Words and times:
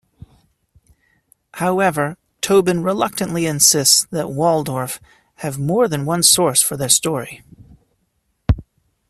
However, 1.53 2.17
Tobin 2.41 2.81
reluctantly 2.81 3.45
insists 3.45 4.05
that 4.05 4.31
Waldorf 4.31 4.99
have 5.35 5.59
more 5.59 5.87
than 5.87 6.05
one 6.07 6.23
source 6.23 6.59
for 6.59 6.75
the 6.75 6.89
story. 6.89 7.43